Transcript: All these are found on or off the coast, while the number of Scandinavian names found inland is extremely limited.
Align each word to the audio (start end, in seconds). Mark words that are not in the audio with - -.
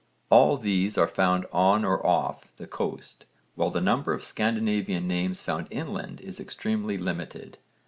All 0.31 0.57
these 0.57 0.97
are 0.97 1.05
found 1.07 1.45
on 1.53 1.85
or 1.85 2.03
off 2.03 2.47
the 2.57 2.65
coast, 2.65 3.25
while 3.53 3.69
the 3.69 3.79
number 3.81 4.13
of 4.15 4.23
Scandinavian 4.23 5.07
names 5.07 5.41
found 5.41 5.67
inland 5.69 6.21
is 6.21 6.39
extremely 6.39 6.97
limited. 6.97 7.59